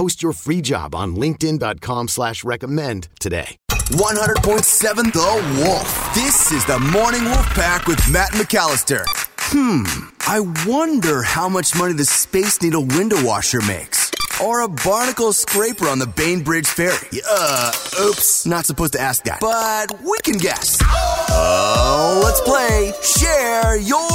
[0.00, 3.58] Post your free job on linkedin.com slash recommend today.
[3.68, 6.14] 100.7 The Wolf.
[6.14, 9.04] This is the Morning Wolf Pack with Matt McAllister.
[9.52, 9.82] Hmm,
[10.20, 14.10] I wonder how much money the Space Needle window washer makes.
[14.42, 17.20] Or a barnacle scraper on the Bainbridge Ferry.
[17.30, 19.40] Uh, oops, not supposed to ask that.
[19.42, 20.78] But we can guess.
[20.82, 24.09] Oh, let's play Share Your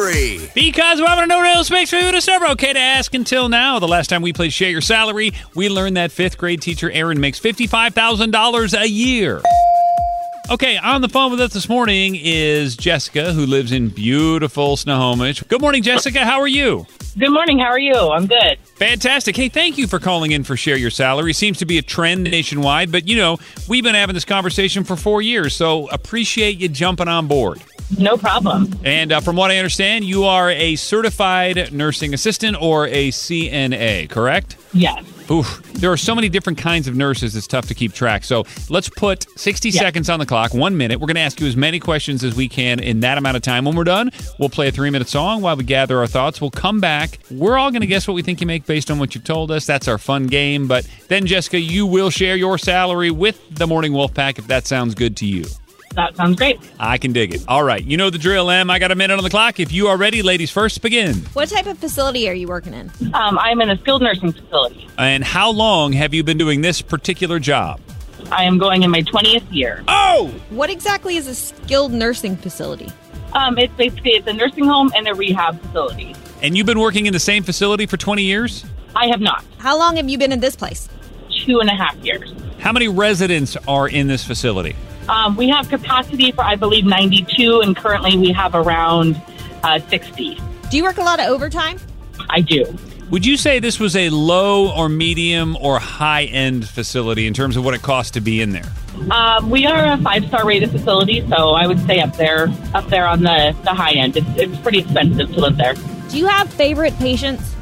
[0.00, 0.50] Salary.
[0.54, 2.42] Because we haven't no real space for you to serve.
[2.42, 3.78] Okay to ask until now.
[3.78, 7.20] The last time we played Share Your Salary, we learned that fifth grade teacher Aaron
[7.20, 9.42] makes $55,000 a year.
[10.50, 15.44] Okay, on the phone with us this morning is Jessica, who lives in beautiful Snohomish.
[15.44, 16.24] Good morning, Jessica.
[16.24, 16.86] How are you?
[17.16, 17.60] Good morning.
[17.60, 17.94] How are you?
[17.94, 18.58] I'm good.
[18.76, 19.36] Fantastic.
[19.36, 21.32] Hey, thank you for calling in for Share Your Salary.
[21.34, 24.96] Seems to be a trend nationwide, but you know, we've been having this conversation for
[24.96, 27.62] four years, so appreciate you jumping on board.
[27.98, 28.72] No problem.
[28.84, 34.08] And uh, from what I understand, you are a certified nursing assistant or a CNA,
[34.10, 34.56] correct?
[34.72, 35.04] Yes.
[35.30, 38.24] Oof, there are so many different kinds of nurses, it's tough to keep track.
[38.24, 40.98] So let's put 60 seconds on the clock, one minute.
[40.98, 43.42] We're going to ask you as many questions as we can in that amount of
[43.42, 43.64] time.
[43.64, 46.40] When we're done, we'll play a three minute song while we gather our thoughts.
[46.40, 47.20] We'll come back.
[47.30, 49.52] We're all going to guess what we think you make based on what you've told
[49.52, 49.66] us.
[49.66, 50.66] That's our fun game.
[50.66, 54.66] But then, Jessica, you will share your salary with the Morning Wolf Pack if that
[54.66, 55.44] sounds good to you.
[55.96, 56.58] That sounds great.
[56.78, 57.44] I can dig it.
[57.48, 57.84] All right.
[57.84, 58.70] You know the drill, Em.
[58.70, 59.58] I got a minute on the clock.
[59.58, 61.16] If you are ready, ladies first, begin.
[61.32, 62.90] What type of facility are you working in?
[63.12, 64.88] Um, I'm in a skilled nursing facility.
[64.98, 67.80] And how long have you been doing this particular job?
[68.30, 69.82] I am going in my 20th year.
[69.88, 70.32] Oh!
[70.50, 72.88] What exactly is a skilled nursing facility?
[73.32, 76.14] Um, it's basically it's a nursing home and a rehab facility.
[76.42, 78.64] And you've been working in the same facility for 20 years?
[78.94, 79.44] I have not.
[79.58, 80.88] How long have you been in this place?
[81.44, 82.32] Two and a half years.
[82.60, 84.76] How many residents are in this facility?
[85.10, 89.20] Um, we have capacity for, I believe, 92, and currently we have around
[89.64, 90.40] uh, 60.
[90.70, 91.80] Do you work a lot of overtime?
[92.30, 92.78] I do.
[93.10, 97.56] Would you say this was a low or medium or high end facility in terms
[97.56, 98.70] of what it costs to be in there?
[99.10, 102.86] Um, we are a five star rated facility, so I would say up there, up
[102.86, 104.16] there on the, the high end.
[104.16, 105.74] It's, it's pretty expensive to live there.
[106.08, 107.56] Do you have favorite patients?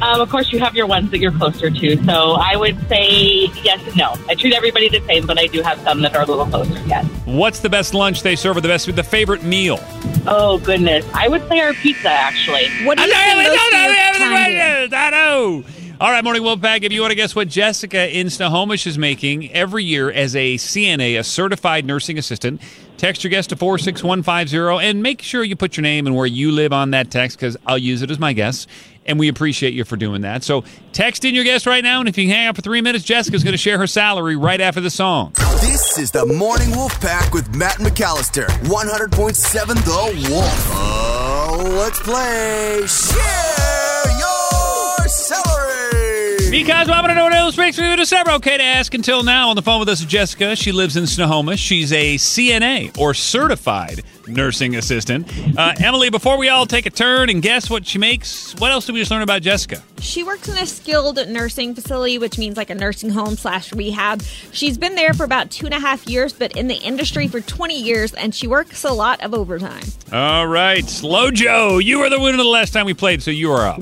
[0.00, 2.04] Um, of course, you have your ones that you're closer to.
[2.04, 4.14] So I would say yes and no.
[4.28, 6.78] I treat everybody the same, but I do have some that are a little closer.
[6.86, 7.04] Yes.
[7.24, 9.78] What's the best lunch they serve or the best the favorite meal?
[10.26, 12.68] Oh goodness, I would say our pizza actually.
[12.84, 14.94] What do you spend most of your time doing?
[14.94, 15.64] I know.
[15.98, 18.98] All right, Morning Wolf Pack, if you want to guess what Jessica in Snohomish is
[18.98, 22.60] making every year as a CNA, a certified nursing assistant,
[22.98, 26.52] text your guest to 46150 and make sure you put your name and where you
[26.52, 28.66] live on that text because I'll use it as my guess.
[29.06, 30.42] And we appreciate you for doing that.
[30.42, 33.04] So text in your guest right now, and if you hang out for three minutes,
[33.04, 35.32] Jessica's going to share her salary right after the song.
[35.60, 38.46] This is the Morning Wolf Pack with Matt McAllister.
[38.46, 40.70] 100.7 The Wolf.
[40.72, 46.50] Oh, let's play Share Your Salary.
[46.50, 48.32] Because I'm going to know what else makes me December.
[48.32, 49.50] Okay to ask until now.
[49.50, 50.56] On the phone with us is Jessica.
[50.56, 51.60] She lives in Snohomish.
[51.60, 55.30] She's a CNA or certified nursing assistant.
[55.56, 58.86] Uh, Emily, before we all take a turn and guess what she makes, what else
[58.86, 59.82] did we just learn about Jessica?
[60.00, 64.22] She works in a skilled nursing facility, which means like a nursing home slash rehab.
[64.52, 67.40] She's been there for about two and a half years, but in the industry for
[67.40, 69.84] 20 years, and she works a lot of overtime.
[70.12, 73.52] All right, Slow Joe, you were the winner the last time we played, so you
[73.52, 73.80] are up.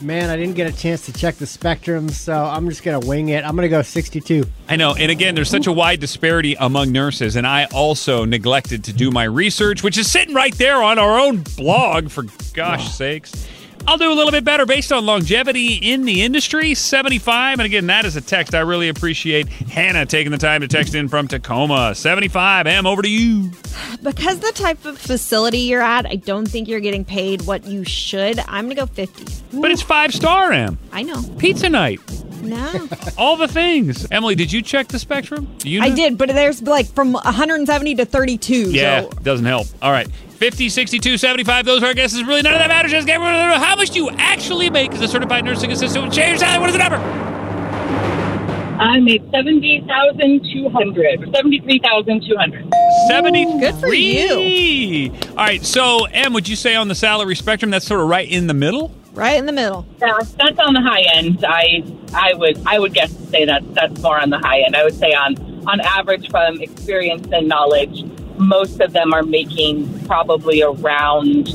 [0.00, 3.06] Man, I didn't get a chance to check the spectrum, so I'm just going to
[3.06, 3.44] wing it.
[3.44, 4.44] I'm going to go 62.
[4.68, 4.94] I know.
[4.94, 7.34] And again, there's such a wide disparity among nurses.
[7.34, 11.18] And I also neglected to do my research, which is sitting right there on our
[11.18, 13.48] own blog, for gosh sakes.
[13.88, 17.60] I'll do a little bit better based on longevity in the industry, 75.
[17.60, 19.48] And again, that is a text I really appreciate.
[19.48, 21.94] Hannah taking the time to text in from Tacoma.
[21.94, 22.66] 75.
[22.66, 23.52] Em over to you.
[24.02, 27.84] Because the type of facility you're at, I don't think you're getting paid what you
[27.84, 28.38] should.
[28.40, 29.60] I'm going to go 50.
[29.60, 30.78] But it's five star, Em.
[30.92, 31.22] I know.
[31.38, 32.00] Pizza night.
[32.48, 32.88] No.
[33.18, 34.06] All the things.
[34.10, 35.48] Emily, did you check the spectrum?
[35.58, 38.70] Do you I did, but there's like from 170 to 32.
[38.72, 39.66] Yeah, So doesn't help.
[39.82, 40.08] All right.
[40.10, 41.64] 50, 62, 75.
[41.64, 42.22] Those are our guesses.
[42.24, 42.90] Really, none of that matters.
[42.92, 46.12] Just get how much do you actually make as a certified nursing assistant?
[46.12, 46.60] Change your salary.
[46.60, 46.96] What is the number?
[48.78, 51.20] I made seventy thousand two hundred.
[51.34, 52.70] Seventy-three thousand two hundred.
[53.08, 53.60] 73.
[53.60, 55.12] Good for you.
[55.30, 55.64] All right.
[55.64, 58.54] So, Em, would you say on the salary spectrum that's sort of right in the
[58.54, 58.92] middle?
[59.16, 59.86] Right in the middle.
[60.00, 61.44] Yeah, that's on the high end.
[61.46, 61.82] I
[62.14, 64.76] I would I would guess to say that that's more on the high end.
[64.76, 65.36] I would say on
[65.66, 68.04] on average from experience and knowledge,
[68.38, 71.48] most of them are making probably around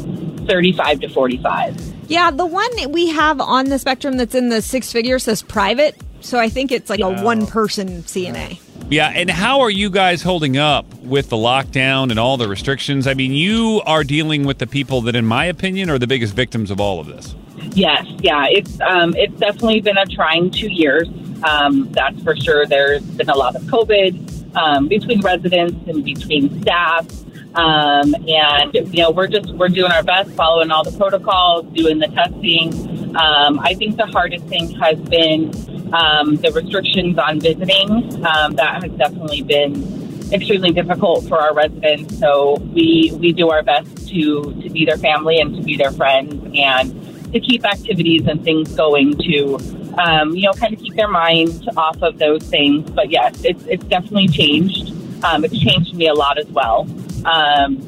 [0.47, 1.79] thirty-five to forty-five.
[2.09, 5.41] Yeah, the one that we have on the spectrum that's in the six figures says
[5.41, 5.95] private.
[6.19, 8.59] So I think it's like a one person CNA.
[8.91, 13.07] Yeah, and how are you guys holding up with the lockdown and all the restrictions?
[13.07, 16.33] I mean, you are dealing with the people that, in my opinion, are the biggest
[16.33, 17.33] victims of all of this.
[17.73, 21.07] Yes, yeah, it's um, it's definitely been a trying two years.
[21.43, 22.65] Um, that's for sure.
[22.65, 27.07] There's been a lot of COVID um, between residents and between staff,
[27.55, 31.99] um, and you know we're just we're doing our best, following all the protocols, doing
[31.99, 33.15] the testing.
[33.15, 35.53] Um, I think the hardest thing has been
[35.93, 38.25] um, the restrictions on visiting.
[38.25, 42.17] Um, that has definitely been extremely difficult for our residents.
[42.19, 45.91] So we we do our best to to be their family and to be their
[45.91, 47.00] friends and
[47.33, 49.55] to keep activities and things going to
[49.97, 52.89] um, you know kind of keep their mind off of those things.
[52.91, 54.93] But yes, it's it's definitely changed.
[55.23, 56.87] Um, it's changed me a lot as well.
[57.25, 57.87] Um,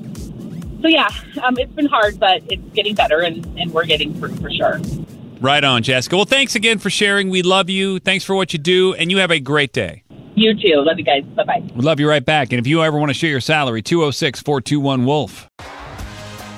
[0.82, 1.10] so yeah,
[1.42, 4.82] um, it's been hard, but it's getting better, and, and we're getting through for sure.
[5.40, 6.16] Right on, Jessica.
[6.16, 7.30] Well, thanks again for sharing.
[7.30, 8.00] We love you.
[8.00, 10.04] Thanks for what you do, and you have a great day.
[10.36, 10.82] You too.
[10.82, 11.24] Love you guys.
[11.24, 11.64] Bye bye.
[11.76, 12.52] We love you right back.
[12.52, 15.48] And if you ever want to share your salary, 206 421 Wolf.